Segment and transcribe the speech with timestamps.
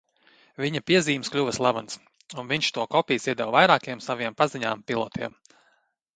[0.63, 1.99] Viņa piezīmes kļuva slavenas,
[2.43, 5.39] un viņš to kopijas iedeva vairākiem saviem paziņām pilotiem.